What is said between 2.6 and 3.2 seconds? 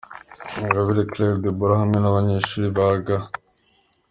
ba G.